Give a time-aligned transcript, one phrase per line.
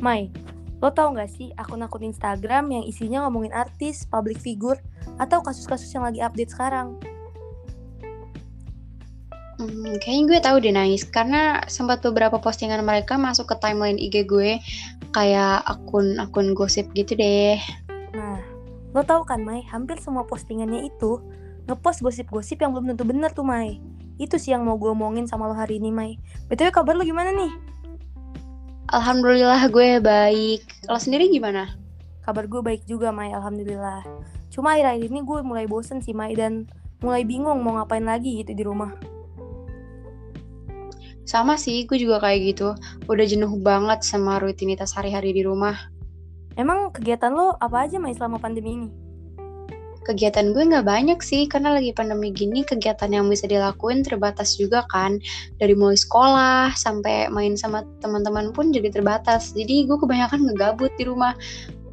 [0.00, 0.32] Mai,
[0.80, 4.80] lo tau gak sih akun-akun Instagram yang isinya ngomongin artis, public figure,
[5.20, 6.96] atau kasus-kasus yang lagi update sekarang?
[9.60, 14.24] Hmm, kayaknya gue tahu deh Nais, karena sempat beberapa postingan mereka masuk ke timeline IG
[14.24, 14.56] gue
[15.12, 17.60] kayak akun-akun gosip gitu deh.
[18.16, 18.40] Nah,
[18.96, 21.20] lo tau kan Mai, hampir semua postingannya itu
[21.68, 23.84] ngepost gosip-gosip yang belum tentu bener tuh Mai.
[24.16, 26.16] Itu sih yang mau gue omongin sama lo hari ini Mai.
[26.48, 27.52] BTW kabar lo gimana nih?
[28.90, 30.66] Alhamdulillah gue baik.
[30.90, 31.78] Lo sendiri gimana?
[32.26, 34.02] Kabar gue baik juga Mai, Alhamdulillah.
[34.50, 36.66] Cuma akhir-akhir ini gue mulai bosen sih Mai dan
[36.98, 38.90] mulai bingung mau ngapain lagi gitu di rumah.
[41.22, 42.74] Sama sih, gue juga kayak gitu.
[43.06, 45.78] Udah jenuh banget sama rutinitas hari-hari di rumah.
[46.58, 48.90] Emang kegiatan lo apa aja Mai selama pandemi ini?
[50.00, 54.88] Kegiatan gue nggak banyak sih, karena lagi pandemi gini kegiatan yang bisa dilakuin terbatas juga
[54.88, 55.20] kan.
[55.60, 59.52] Dari mulai sekolah sampai main sama teman-teman pun jadi terbatas.
[59.52, 61.36] Jadi gue kebanyakan ngegabut di rumah.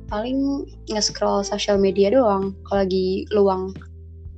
[0.07, 3.75] Paling nge-scroll sosial media doang kalau lagi luang.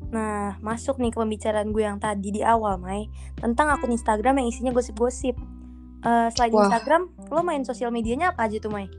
[0.10, 3.06] Nah, masuk nih ke pembicaraan gue yang tadi di awal, Mai.
[3.38, 5.38] Tentang akun Instagram yang isinya gosip-gosip.
[6.02, 6.66] Uh, selain Wah.
[6.66, 8.90] Instagram, lo main sosial medianya apa aja tuh, Mai?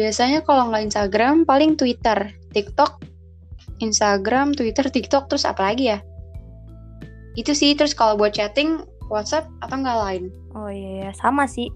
[0.00, 3.04] Biasanya kalau nggak Instagram, paling Twitter, TikTok,
[3.80, 5.98] Instagram, Twitter, TikTok, terus apa lagi ya?
[7.34, 10.24] Itu sih, terus kalau buat chatting, WhatsApp atau nggak lain.
[10.54, 11.68] Oh iya, iya, sama sih.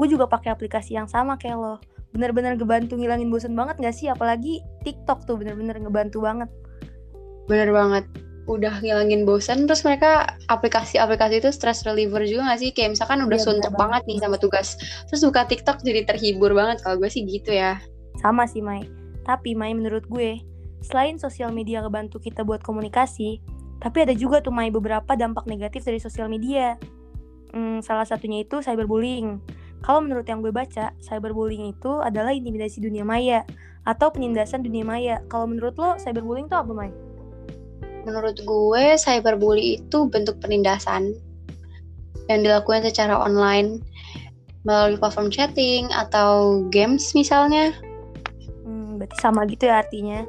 [0.00, 1.74] Gue juga pakai aplikasi yang sama kayak lo.
[2.10, 4.10] Bener-bener ngebantu ngilangin bosen banget gak sih?
[4.10, 6.50] Apalagi TikTok tuh bener-bener ngebantu banget.
[7.46, 8.04] Bener banget.
[8.50, 12.70] Udah ngilangin bosan, terus mereka aplikasi-aplikasi itu stress reliever juga gak sih?
[12.74, 14.74] Kayak misalkan udah Iya, suntuk bener banget nih sama tugas.
[15.06, 16.82] Terus buka TikTok jadi terhibur banget.
[16.82, 17.78] Kalau gue sih gitu ya.
[18.18, 18.82] Sama sih, Mai.
[19.22, 20.42] Tapi, Mai, menurut gue,
[20.80, 23.40] selain sosial media ngebantu kita buat komunikasi,
[23.80, 26.76] tapi ada juga tuh, Mai, beberapa dampak negatif dari sosial media.
[27.56, 29.40] Hmm, salah satunya itu cyberbullying.
[29.80, 33.48] Kalau menurut yang gue baca, cyberbullying itu adalah intimidasi dunia maya
[33.88, 35.24] atau penindasan dunia maya.
[35.32, 36.92] Kalau menurut lo, cyberbullying itu apa, Mai?
[38.04, 41.16] Menurut gue, cyberbully itu bentuk penindasan
[42.28, 43.80] yang dilakukan secara online
[44.68, 47.72] melalui platform chatting atau games misalnya.
[48.68, 50.20] Hmm, berarti sama gitu ya artinya.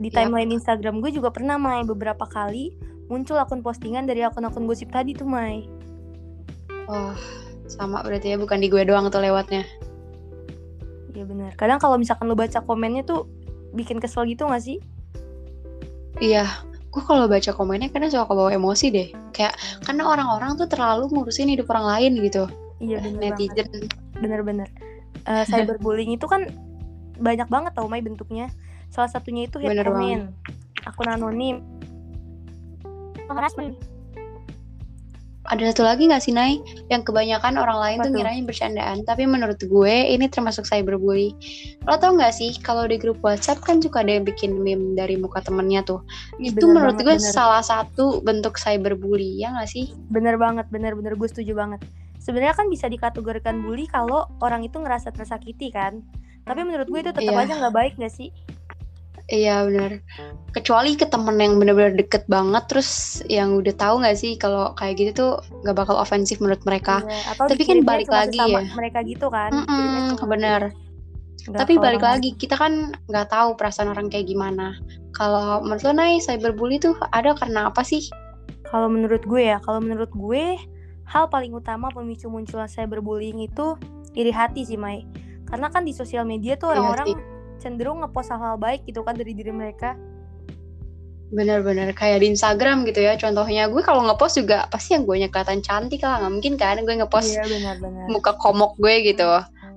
[0.00, 0.16] Di Yap.
[0.16, 2.72] timeline Instagram gue juga pernah, Mai, beberapa kali
[3.12, 5.68] muncul akun postingan dari akun-akun gosip tadi tuh, Mai.
[6.88, 7.14] Wah,
[7.68, 9.62] sama berarti ya bukan di gue doang tuh lewatnya.
[11.12, 11.52] Iya benar.
[11.60, 13.28] Kadang kalau misalkan lo baca komennya tuh
[13.76, 14.80] bikin kesel gitu gak sih?
[16.18, 16.48] Iya,
[16.90, 19.08] gue kalau baca komennya kadang suka kebawa emosi deh.
[19.36, 22.48] Kayak karena orang-orang tuh terlalu ngurusin hidup orang lain gitu.
[22.80, 23.52] Iya bener banget.
[23.52, 23.68] Netizen.
[24.18, 24.68] Bener-bener.
[25.28, 26.48] Eh, cyberbullying itu kan
[27.20, 28.48] banyak banget tau Mai bentuknya.
[28.90, 30.34] Salah satunya itu comment,
[30.82, 31.56] akun anonim,
[33.30, 33.78] harassment.
[35.50, 36.62] Ada satu lagi gak sih, Nay?
[36.94, 39.02] Yang kebanyakan orang lain Apa tuh ngirain bercandaan.
[39.02, 41.34] Tapi menurut gue, ini termasuk cyberbully.
[41.90, 45.18] Lo tau gak sih, kalau di grup WhatsApp kan suka ada yang bikin meme dari
[45.18, 46.06] muka temennya tuh.
[46.38, 47.34] Iya, Itu menurut banget, gue bener.
[47.34, 49.90] salah satu bentuk cyberbully, ya gak sih?
[50.06, 51.82] Bener banget, bener-bener gue setuju banget.
[52.22, 55.98] Sebenarnya kan bisa dikategorikan bully kalau orang itu ngerasa tersakiti kan.
[56.46, 57.42] Tapi menurut gue itu tetap Iya.
[57.42, 58.30] aja nggak baik gak sih?
[59.30, 60.02] Iya bener.
[60.50, 64.98] Kecuali ke temen yang bener-bener deket banget, terus yang udah tahu gak sih kalau kayak
[64.98, 65.32] gitu tuh
[65.62, 67.06] gak bakal ofensif menurut mereka.
[67.06, 68.62] Iya, Atau Tapi kan balik cuma lagi ya.
[68.74, 69.50] Mereka gitu kan.
[69.54, 70.74] Mm-mm, cuma bener.
[71.40, 74.76] nggak Tapi balik orang lagi, kita kan nggak tahu perasaan orang kayak gimana.
[75.16, 78.04] Kalau menurut lo, Nay, cyberbully tuh ada karena apa sih?
[78.68, 80.60] Kalau menurut gue ya, kalau menurut gue
[81.08, 83.78] hal paling utama pemicu munculnya cyberbullying itu
[84.12, 85.06] iri hati sih, Mai.
[85.48, 87.39] Karena kan di sosial media tuh Iya orang-orang.
[87.60, 89.94] Cenderung ngepost hal-hal baik gitu kan dari diri mereka.
[91.30, 93.14] Bener-bener kayak di Instagram gitu ya.
[93.14, 96.18] Contohnya gue kalau ngepost juga pasti yang gue kelihatan cantik lah.
[96.24, 98.04] Nggak mungkin kan gue ngepost Iya, benar-benar.
[98.10, 99.30] muka komok gue gitu.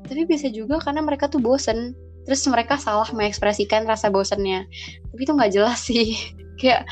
[0.03, 1.93] Tapi bisa juga karena mereka tuh bosen.
[2.25, 4.65] Terus mereka salah mengekspresikan rasa bosennya.
[5.13, 6.17] Tapi itu nggak jelas sih.
[6.59, 6.89] Kayak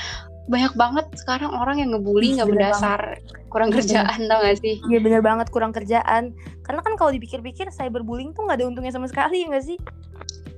[0.50, 3.02] banyak banget sekarang orang yang ngebully nggak bener mendasar
[3.52, 3.84] kurang Bener.
[3.84, 4.76] kerjaan tau gak sih?
[4.88, 6.34] Iya bener banget kurang kerjaan.
[6.64, 9.78] Karena kan kalau dipikir-pikir cyberbullying tuh nggak ada untungnya sama sekali ya nggak sih?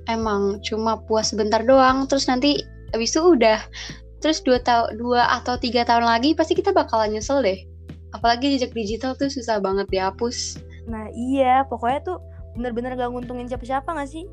[0.06, 2.06] Emang cuma puas sebentar doang.
[2.06, 2.62] Terus nanti
[2.94, 3.60] abis itu udah.
[4.22, 7.58] Terus dua tahun dua atau tiga tahun lagi pasti kita bakalan nyesel deh.
[8.14, 10.62] Apalagi jejak digital tuh susah banget dihapus.
[10.86, 12.18] Nah iya, pokoknya tuh
[12.54, 14.24] bener-bener gak nguntungin siapa-siapa gak sih?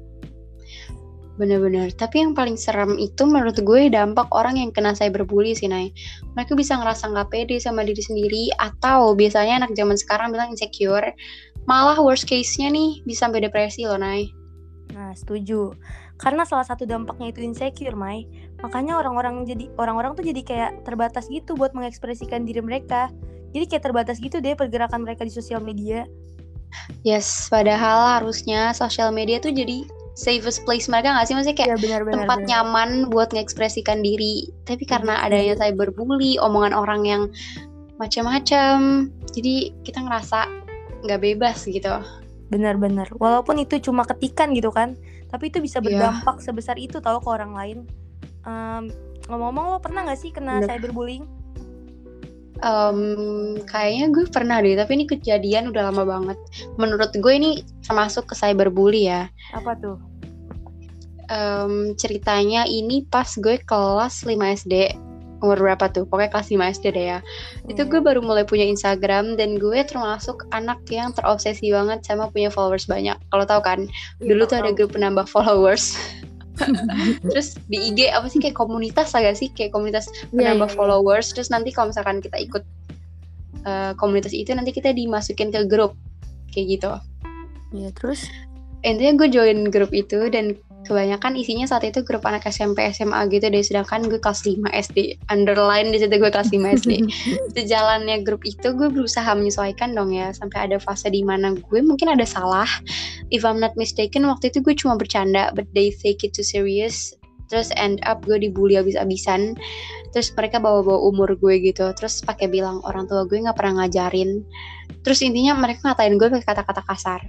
[1.41, 1.89] Bener-bener.
[1.97, 5.89] Tapi yang paling serem itu menurut gue dampak orang yang kena cyberbully sih, Nay.
[6.37, 11.09] Mereka bisa ngerasa nggak pede sama diri sendiri atau biasanya anak zaman sekarang bilang insecure.
[11.65, 14.29] Malah worst case-nya nih bisa sampai depresi loh, Nay.
[14.93, 15.73] Nah, setuju.
[16.21, 18.29] Karena salah satu dampaknya itu insecure, Mai.
[18.61, 23.09] Makanya orang-orang jadi orang-orang tuh jadi kayak terbatas gitu buat mengekspresikan diri mereka.
[23.57, 26.05] Jadi kayak terbatas gitu deh pergerakan mereka di sosial media.
[27.01, 29.89] Yes, padahal harusnya sosial media tuh jadi
[30.21, 32.15] safest place mereka nggak sih maksudnya kayak Iya benar benar.
[32.21, 32.49] tempat benar.
[32.53, 34.53] nyaman buat mengekspresikan diri.
[34.69, 37.23] Tapi karena Iya, adanya cyberbully, omongan orang yang
[37.97, 40.45] macam-macam, jadi kita ngerasa
[41.01, 41.89] nggak bebas gitu.
[42.49, 43.09] Benar-benar.
[43.17, 44.93] Walaupun itu cuma ketikan gitu kan,
[45.29, 45.85] tapi itu bisa Iya.
[45.89, 47.77] berdampak sebesar itu tahu ke orang lain.
[48.41, 48.89] Em,
[49.25, 50.69] ngomong-ngomong lo pernah nggak sih kena Bener.
[50.69, 51.25] cyberbullying?
[52.61, 52.99] Em,
[53.65, 56.37] kayaknya gue pernah deh, tapi ini kejadian udah lama banget.
[56.77, 59.25] Menurut gue ini termasuk ke cyberbully ya.
[59.53, 59.97] Apa tuh?
[61.31, 64.91] Em, ceritanya ini pas gue kelas 5 SD.
[65.41, 66.03] Umur berapa tuh?
[66.05, 67.19] Pokoknya kelas 5 SD deh ya.
[67.65, 67.89] Itu Iya.
[67.89, 72.85] gue baru mulai punya Instagram dan gue termasuk anak yang terobsesi banget sama punya followers
[72.85, 73.15] banyak.
[73.31, 73.79] Kalau tahu kan,
[74.19, 75.95] Iya, dulu tuh tahu, ada grup penambah followers.
[77.31, 79.49] terus di IG apa sih kayak komunitas lah gak sih?
[79.55, 80.77] Kayak komunitas Iya, penambah iya, iya.
[80.77, 81.27] followers.
[81.33, 82.63] Terus nanti kalau misalkan kita ikut
[83.61, 85.95] eh, komunitas itu nanti kita dimasukin ke grup
[86.51, 86.91] kayak gitu.
[87.71, 88.27] Iya, terus
[88.83, 93.47] intinya gue join grup itu dan kebanyakan isinya saat itu grup anak SMP SMA gitu
[93.47, 94.97] deh sedangkan gue kelas 5 SD
[95.29, 96.91] underline di situ gue kelas 5 SD
[97.55, 102.11] sejalannya grup itu gue berusaha menyesuaikan dong ya sampai ada fase di mana gue mungkin
[102.11, 102.67] ada salah.
[103.31, 107.13] If I'm not mistaken waktu itu gue cuma bercanda but they take it too serious.
[107.51, 109.59] Terus end up gue dibully abis-abisan.
[110.15, 111.91] Terus mereka bawa-bawa umur gue gitu.
[111.95, 114.39] Terus pakai bilang orang tua gue nggak pernah ngajarin.
[115.03, 117.21] Terus intinya mereka ngatain gue pakai kata-kata kasar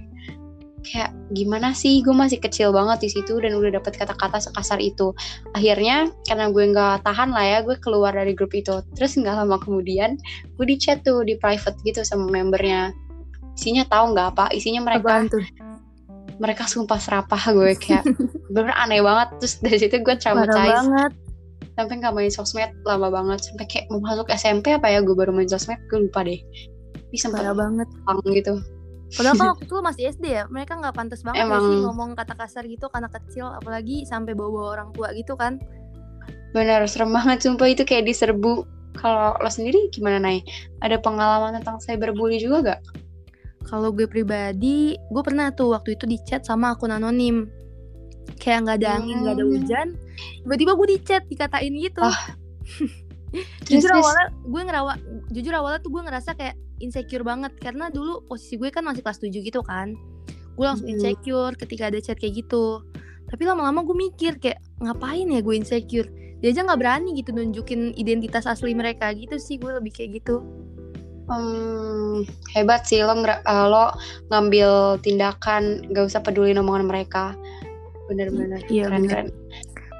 [0.83, 2.03] kayak gimana sih?
[2.03, 5.15] Gue masih kecil banget di situ dan udah dapet kata-kata sekasar itu.
[5.55, 8.83] Akhirnya karena gue nggak tahan lah ya gue keluar dari grup itu.
[8.93, 10.19] Terus nggak lama kemudian
[10.59, 12.91] gue di chat tuh di private gitu sama membernya.
[13.55, 15.43] Isinya tahu nggak apa isinya mereka apaan tuh?
[16.41, 18.03] mereka sumpah serapah gue kayak
[18.53, 19.27] bener aneh banget.
[19.39, 21.11] Terus dari situ gue traumatized banget.
[21.73, 23.49] sampai nggak main sosmed lama banget.
[23.49, 26.37] Sampai kayak mau masuk SMP apa ya gue baru main sosmed gue lupa deh.
[27.13, 27.87] Tapi Parah banget.
[28.09, 28.57] pang gitu
[29.13, 31.61] Padahal kan waktu itu masih SD ya, mereka nggak pantas banget Emang.
[31.63, 35.61] sih ngomong kata kasar gitu ke anak kecil, apalagi sampai bawa-bawa orang tua gitu kan.
[36.53, 38.61] bener serem banget sumpah itu kayak diserbu
[38.93, 40.45] kalau lo sendiri gimana Nay?
[40.85, 42.81] Ada pengalaman tentang cyberbully juga gak?
[43.65, 47.49] Kalau gue pribadi, gue pernah tuh waktu itu di chat sama akun anonim.
[48.37, 49.53] Kayak nggak ada angin, nggak ada Hmm.
[49.55, 49.87] hujan.
[50.45, 52.05] Tiba-tiba gue di chat dikatain gitu.
[52.05, 52.37] Ah.
[53.65, 54.03] jujur terus?
[54.05, 54.93] awalnya gue ngerawa,
[55.33, 56.53] jujur awalnya tuh gue ngerasa kayak
[56.83, 59.95] insecure banget karena dulu posisi gue kan masih kelas 7 gitu kan.
[60.53, 62.83] Gue langsung insecure ketika ada chat kayak gitu.
[63.31, 66.11] Tapi lama-lama gue mikir kayak ngapain ya gue insecure.
[66.43, 70.43] Dia aja nggak berani gitu nunjukin identitas asli mereka gitu sih gue lebih kayak gitu.
[71.23, 73.95] Hmm, hebat sih lo, eh, lo
[74.27, 77.31] ngambil tindakan gak usah peduli omongan mereka
[78.11, 79.11] bener-bener Iya, keren bener.
[79.11, 79.27] keren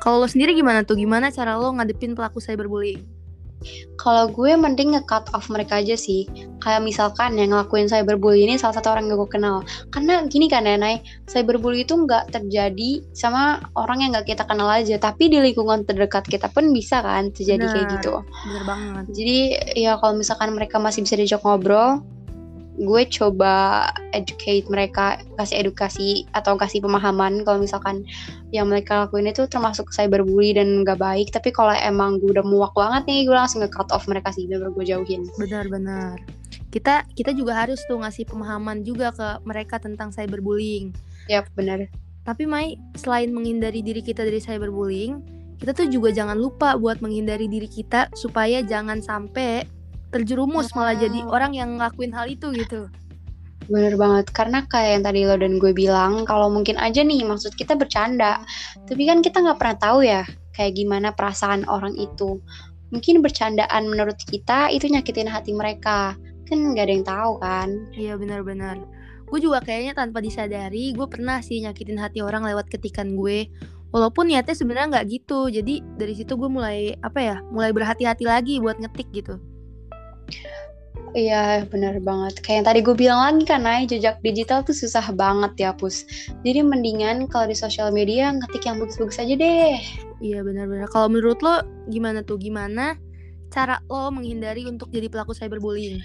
[0.04, 1.00] Kalau lo sendiri gimana tuh?
[1.00, 3.08] Gimana cara lo ngadepin pelaku cyberbullying?
[4.00, 6.26] Kalau gue mending nge-cut off mereka aja sih
[6.60, 9.62] kayak misalkan yang ngelakuin cyberbully ini salah satu orang yang gue kenal
[9.94, 14.68] karena gini kan ya Nay cyberbully itu nggak terjadi sama orang yang nggak kita kenal
[14.68, 17.94] aja tapi di lingkungan terdekat kita pun bisa kan terjadi kayak Benar.
[18.00, 18.14] gitu
[18.44, 19.04] Bener banget.
[19.14, 19.38] Jadi
[19.80, 22.04] ya kalau misalkan mereka masih bisa diajak ngobrol,
[22.74, 23.86] gue coba
[24.18, 28.02] educate mereka, kasih edukasi atau kasih pemahaman kalau misalkan
[28.50, 31.30] yang mereka lakuin itu termasuk cyberbully dan gak baik.
[31.30, 34.74] Tapi kalau emang gue udah muak banget nih, gue langsung nge-cut off mereka sih, biar
[34.74, 35.30] gue jauhin.
[35.38, 36.18] Benar-benar.
[36.74, 40.90] Kita kita juga harus tuh ngasih pemahaman juga ke mereka tentang cyberbullying.
[41.30, 41.88] Yap, bener.
[42.26, 45.22] Tapi Mai, selain menghindari diri kita dari cyberbullying,
[45.62, 49.64] kita tuh juga jangan lupa buat menghindari diri kita supaya jangan sampai
[50.14, 52.88] terjerumus malah jadi orang yang ngelakuin hal itu gitu.
[53.72, 57.56] Bener banget, karena kayak yang tadi lo dan gue bilang, kalau mungkin aja nih maksud
[57.56, 58.44] kita bercanda,
[58.86, 62.44] tapi kan kita nggak pernah tahu ya kayak gimana perasaan orang itu.
[62.92, 66.14] Mungkin bercandaan menurut kita itu nyakitin hati mereka,
[66.46, 67.70] kan nggak ada yang tahu kan.
[67.96, 68.78] Iya benar-benar.
[69.32, 73.50] Gue juga kayaknya tanpa disadari, gue pernah sih nyakitin hati orang lewat ketikan gue.
[73.96, 75.50] Walaupun niatnya sebenarnya nggak gitu.
[75.50, 79.42] Jadi dari situ gue mulai apa ya, mulai berhati-hati lagi buat ngetik gitu.
[81.14, 85.14] Iya bener banget, kayak yang tadi gue bilang lagi kan, Nay, jejak digital tuh susah
[85.14, 86.10] banget dihapus.
[86.42, 89.78] Jadi mendingan kalau di sosial media ngetik yang bagus-bagus aja deh.
[90.26, 90.90] Iya benar-benar.
[90.90, 91.62] Kalau menurut lo
[91.94, 92.42] gimana tuh?
[92.42, 92.98] Gimana
[93.54, 96.02] cara lo menghindari untuk jadi pelaku cyberbullying?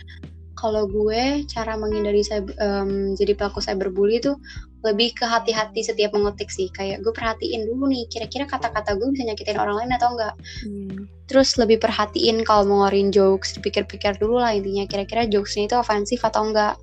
[0.59, 4.35] Kalau gue cara menghindari cyber, em, jadi pelaku cyberbully itu
[4.83, 9.23] lebih ke hati-hati setiap mengetik sih kayak gue perhatiin dulu nih kira-kira kata-kata gue bisa
[9.27, 10.35] nyakitin orang lain atau enggak
[10.67, 11.07] Hmm.
[11.31, 16.23] terus lebih perhatiin kalau mau ngeluarin jokes dipikir-pikir dulu lah intinya kira-kira jokesnya itu ofensif
[16.27, 16.75] atau enggak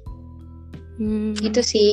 [0.96, 1.36] Hmm.
[1.36, 1.92] gitu sih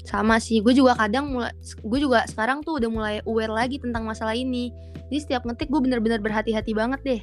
[0.00, 4.02] Sama sih, gue juga kadang mulai, gue juga sekarang tuh udah mulai aware lagi tentang
[4.02, 4.74] masalah ini.
[5.06, 7.22] Jadi setiap ngetik gue bener-bener berhati-hati banget deh.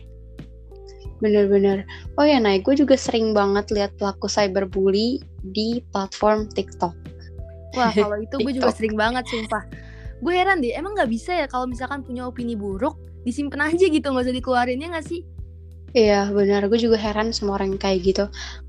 [1.17, 1.81] Bener-bener
[2.21, 6.93] oh ya naik gue juga sering banget lihat pelaku cyberbully di platform TikTok.
[7.75, 9.63] Wah, kalau itu gue juga sering banget sumpah.
[10.17, 14.07] Gue heran deh, emang nggak bisa ya kalau misalkan punya opini buruk disimpan aja gitu
[14.07, 15.21] nggak usah dikeluarin ya nggak sih?
[15.95, 18.25] Iya benar, gue juga heran sama orang yang kayak gitu.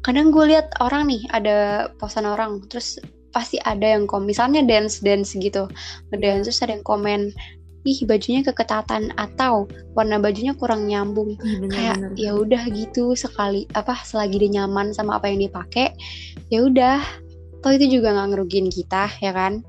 [0.07, 3.01] Kadang gue lihat orang nih ada posan orang, terus
[3.35, 5.69] pasti ada yang kom, misalnya dance dance gitu,
[6.09, 7.35] ngedance terus ada yang komen,
[7.89, 9.65] ih bajunya keketatan atau
[9.97, 11.41] warna bajunya kurang nyambung.
[11.41, 15.97] Ih, Kayak ya udah gitu sekali apa selagi dia nyaman sama apa yang dia pakai,
[16.53, 17.01] ya udah.
[17.59, 19.65] Toh itu juga nggak ngerugiin kita ya kan?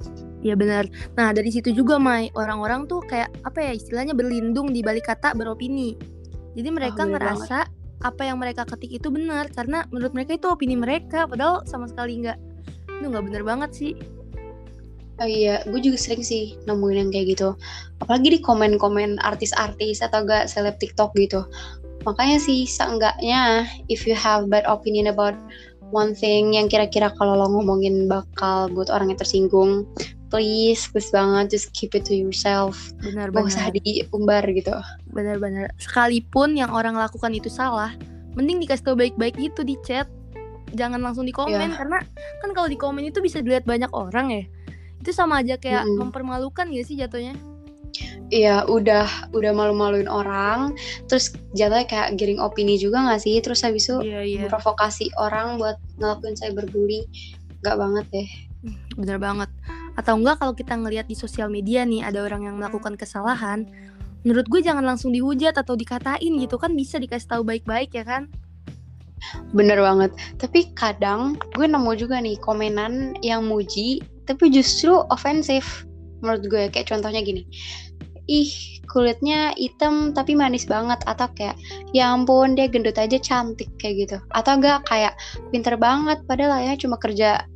[0.45, 0.85] Iya benar.
[1.17, 5.33] Nah dari situ juga Mai orang-orang tuh kayak apa ya istilahnya berlindung di balik kata
[5.33, 5.97] beropini.
[6.53, 7.65] Jadi mereka bener ngerasa
[7.99, 12.23] apa yang mereka ketik itu benar karena menurut mereka itu opini mereka padahal sama sekali
[12.23, 12.37] nggak.
[12.99, 13.93] Itu nggak bener banget sih.
[15.19, 17.49] Oh iya, gue juga sering sih nemuin yang kayak gitu.
[17.99, 21.43] Apalagi di komen-komen artis-artis atau enggak seleb TikTok gitu.
[22.07, 25.35] Makanya sih seenggaknya if you have bad opinion about
[25.91, 29.83] one thing yang kira-kira kalau lo ngomongin bakal buat orang yang tersinggung,
[30.31, 32.93] please, please banget just keep it to yourself.
[33.01, 34.71] Benar Gak usah diumbar gitu.
[35.11, 35.73] Benar-benar.
[35.81, 37.91] Sekalipun yang orang lakukan itu salah,
[38.37, 40.07] mending dikasih tahu baik-baik gitu di chat.
[40.77, 41.81] Jangan langsung di komen Iya.
[41.81, 41.97] karena
[42.45, 44.43] kan kalau di komen itu bisa dilihat banyak orang ya.
[44.99, 45.97] Itu sama aja kayak Mm-mm.
[46.07, 47.35] mempermalukan gak sih jatuhnya?
[48.29, 50.77] Iya, udah udah malu-maluin orang,
[51.09, 53.41] terus jatuhnya kayak giring opini juga gak sih?
[53.41, 54.39] Terus habis itu Iya iya.
[54.45, 57.09] memprovokasi orang buat ngelakuin cyberbully.
[57.65, 58.29] Gak banget deh.
[58.93, 59.49] Bener banget.
[59.97, 63.65] Atau enggak kalau kita ngelihat di sosial media nih ada orang yang melakukan kesalahan,
[64.21, 68.29] menurut gue jangan langsung dihujat atau dikatain gitu kan bisa dikasih tahu baik-baik ya kan?
[69.51, 70.13] Bener banget.
[70.39, 75.89] Tapi kadang gue nemu juga nih komenan yang muji, tapi justru ofensif
[76.21, 76.63] menurut gue.
[76.69, 77.49] Kayak contohnya gini,
[78.29, 78.53] ih
[78.85, 81.01] kulitnya hitam tapi manis banget.
[81.09, 81.57] Atau kayak,
[81.97, 84.17] ya ampun dia gendut aja cantik kayak gitu.
[84.37, 85.17] Atau enggak kayak
[85.49, 87.49] pinter banget padahal ya cuma kerja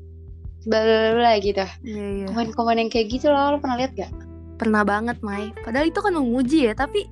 [0.66, 1.62] bla gitu.
[1.86, 2.26] Iya iya.
[2.34, 4.12] Komen-komen yang kayak gitu loh, lo pernah lihat gak?
[4.58, 5.52] Pernah banget, Mai.
[5.62, 7.06] Padahal itu kan memuji ya, tapi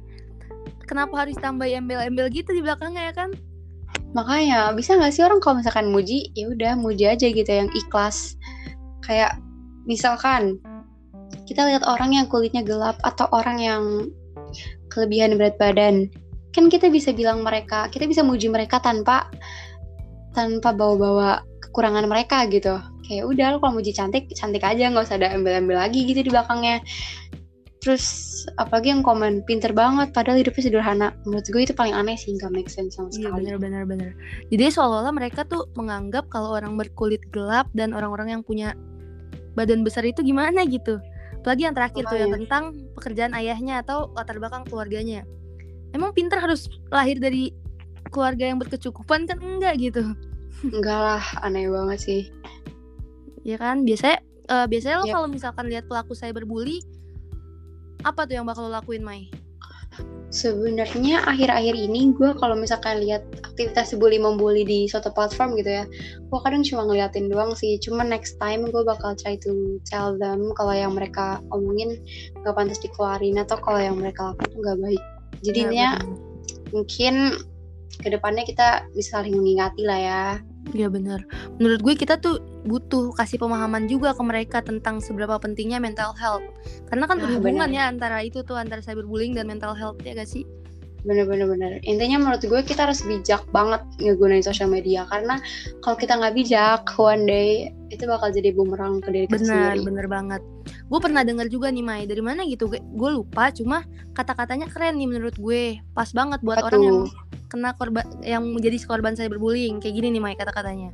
[0.87, 3.29] kenapa harus tambah embel-embel gitu di belakangnya ya kan?
[4.15, 8.39] Makanya bisa nggak sih orang kalau misalkan muji, ya udah muji aja gitu yang ikhlas.
[9.03, 9.35] Kayak
[9.85, 10.61] misalkan
[11.47, 13.83] kita lihat orang yang kulitnya gelap atau orang yang
[14.91, 16.11] kelebihan berat badan,
[16.51, 19.27] kan kita bisa bilang mereka, kita bisa muji mereka tanpa
[20.35, 22.79] tanpa bawa-bawa kekurangan mereka gitu.
[23.07, 26.31] Kayak udah lo kalau muji cantik, cantik aja nggak usah ada embel-embel lagi gitu di
[26.31, 26.79] belakangnya.
[27.81, 28.29] Terus
[28.61, 31.07] apalagi yang komen pinter banget padahal hidupnya sederhana.
[31.25, 33.37] Menurut gue itu paling aneh sih nggak make sense sama Iya sekali.
[33.41, 34.11] benar benar benar.
[34.53, 38.77] Jadi seolah-olah mereka tuh menganggap kalau orang berkulit gelap dan orang-orang yang punya
[39.57, 40.99] badan besar itu gimana gitu.
[41.41, 42.45] Apalagi yang terakhir tuh yang Makanya.
[42.45, 45.25] tentang pekerjaan ayahnya atau latar belakang keluarganya.
[45.91, 47.51] Emang pinter harus lahir dari
[48.13, 50.03] keluarga yang berkecukupan kan enggak gitu.
[50.69, 52.21] Enggak lah, aneh banget sih.
[53.41, 53.81] Ya kan?
[53.83, 55.13] Biasanya eh, biasanya lo Yap.
[55.17, 56.83] kalau misalkan lihat pelaku cyberbully
[58.05, 59.29] apa tuh yang bakal lo lakuin, Mai?
[60.31, 65.85] Sebenarnya akhir-akhir ini gue kalau misalkan lihat aktivitas bully membuli di suatu platform gitu ya,
[66.17, 67.75] gue kadang cuma ngeliatin doang sih.
[67.83, 71.99] Cuma next time gue bakal try to tell them kalau yang mereka omongin
[72.47, 75.03] gak pantas dikeluarin atau kalau yang mereka lakukan tuh gak baik.
[75.43, 75.99] Jadi Ya,
[76.71, 77.35] mungkin
[77.99, 80.23] ke depannya kita bisa saling mengingati lah ya.
[80.71, 81.19] Iya benar.
[81.59, 86.45] Menurut gue kita tuh butuh kasih pemahaman juga ke mereka tentang seberapa pentingnya mental health.
[86.87, 87.77] Karena kan Ah, berhubungan benar.
[87.77, 90.45] ya antara itu tuh antara cyberbullying dan mental health ya gak sih?
[91.01, 91.71] Bener-bener bener.
[91.81, 95.41] Intinya menurut gue kita harus bijak banget ngegunain sosial media karena
[95.81, 99.81] kalau kita nggak bijak one day itu bakal jadi bumerang ke diri kita sendiri.
[99.81, 100.41] bener banget.
[100.93, 102.69] Gue pernah dengar juga nih Mai, dari mana gitu?
[102.69, 103.81] Gue lupa, cuma
[104.13, 105.81] kata-katanya keren nih menurut gue.
[105.97, 106.99] Pas banget buat Apa orang yang
[107.49, 109.81] kena korban yang menjadi korban cyberbullying.
[109.81, 110.93] Kayak gini nih Mai kata-katanya.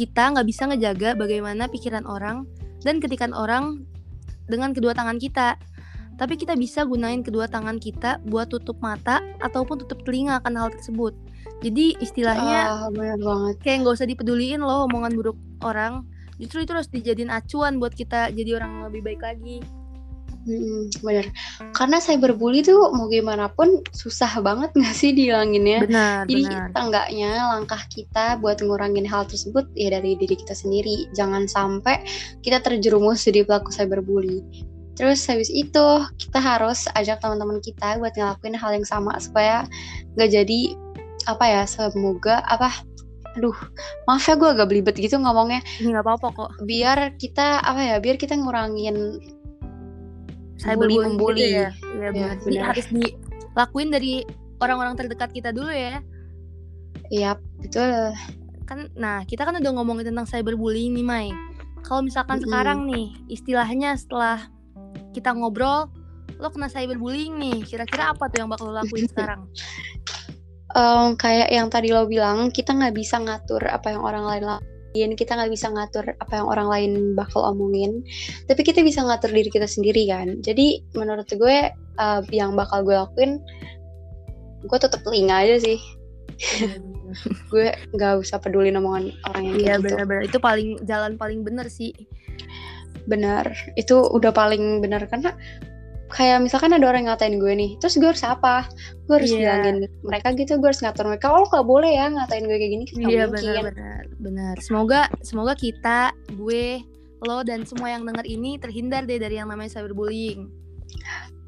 [0.00, 2.48] Kita nggak bisa ngejaga bagaimana pikiran orang
[2.80, 3.84] dan ketikan orang
[4.48, 5.60] dengan kedua tangan kita.
[6.16, 10.68] Tapi kita bisa gunain kedua tangan kita buat tutup mata ataupun tutup telinga akan hal
[10.72, 11.12] tersebut.
[11.60, 13.60] Jadi istilahnya Ah, bener banget.
[13.60, 16.08] kayak nggak usah dipeduliin loh omongan buruk orang.
[16.40, 19.60] Justru itu harus dijadiin acuan buat kita jadi orang yang lebih baik lagi.
[20.48, 21.26] Mm, bener.
[21.76, 25.84] Karena cyberbully tuh mau gimana pun susah banget nggak sih dihilanginnya.
[25.84, 26.68] Benar, Jadi benar.
[26.72, 31.12] tangganya langkah kita buat ngurangin hal tersebut ya dari diri kita sendiri.
[31.12, 32.00] Jangan sampai
[32.40, 34.40] kita terjerumus jadi pelaku cyberbully.
[34.96, 35.86] Terus habis itu
[36.20, 39.64] kita harus ajak teman-teman kita buat ngelakuin hal yang sama supaya
[40.16, 40.60] nggak jadi
[41.28, 42.72] apa ya semoga apa
[43.36, 43.54] aduh
[44.10, 46.50] maaf ya gue agak belibet gitu ngomongnya nggak apa-apa kok.
[46.66, 49.22] biar kita apa ya biar kita ngurangin
[50.60, 51.40] Cyberbullying membuli.
[51.40, 51.70] gitu ya.
[51.72, 52.34] Iya benar.
[52.36, 52.66] Jadi benar.
[52.68, 54.14] harus dilakuin dari
[54.60, 56.04] orang-orang terdekat kita dulu ya.
[57.10, 58.14] Iya betul
[58.70, 61.28] kan nah kita kan udah ngomongin tentang cyberbullying nih Mai
[61.82, 62.46] kalau misalkan Mm-mm.
[62.46, 64.46] sekarang nih istilahnya setelah
[65.10, 65.90] kita ngobrol
[66.38, 69.42] lo kena cyberbullying nih kira-kira apa tuh yang bakal lo lakuin sekarang
[70.70, 74.46] Em, kayak yang tadi lo bilang kita nggak bisa ngatur apa yang orang lain
[74.90, 78.02] lakuin kita nggak bisa ngatur apa yang orang lain bakal omongin.
[78.50, 80.42] Tapi kita bisa ngatur diri kita sendiri kan?
[80.42, 83.38] Jadi menurut gue eh, yang bakal gue lakuin
[84.66, 85.78] gue tetap telinga aja sih.
[87.50, 89.86] Gue nggak usah peduli omongan orang yang Iya kayak gitu.
[89.90, 91.90] benar-benar itu paling jalan paling bener sih.
[93.06, 95.34] Benar itu udah paling benar karena
[96.10, 98.66] kayak misalkan ada orang yang ngatain gue nih terus gue harus apa
[99.06, 99.38] gue harus Iya.
[99.40, 102.72] bilangin mereka gitu gue harus ngatur mereka oh lo nggak boleh ya ngatain gue kayak
[102.74, 104.54] gini nggak Iya mungkin benar-benar benar.
[104.60, 106.84] Semoga semoga kita, gue,
[107.24, 110.52] lo dan semua yang denger ini terhindar deh dari yang namanya cyberbullying.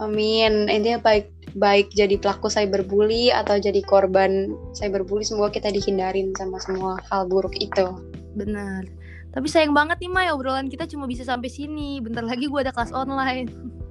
[0.00, 0.66] Amin.
[0.72, 6.98] Intinya baik baik jadi pelaku cyberbully atau jadi korban cyberbully semoga kita dihindarin sama semua
[7.12, 7.86] hal buruk itu.
[8.34, 8.88] Benar.
[9.32, 12.00] Tapi sayang banget nih Mai, obrolan kita cuma bisa sampai sini.
[12.04, 13.48] Bentar lagi gue ada kelas online.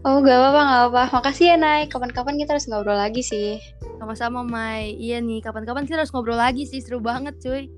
[0.00, 1.02] Oh gak apa-apa gak apa.
[1.20, 1.84] Makasih ya Nay.
[1.92, 3.60] Kapan-kapan kita harus ngobrol lagi sih.
[4.00, 4.96] Sama-sama Mai.
[4.96, 6.80] Iya nih, kapan-kapan kita harus ngobrol lagi sih.
[6.80, 7.68] Seru banget cuy.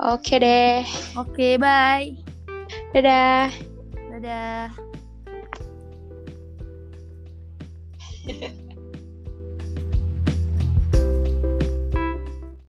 [0.00, 0.80] Oke deh.
[1.12, 2.16] Oke, bye.
[2.96, 3.52] Dadah.
[4.08, 4.72] Dadah.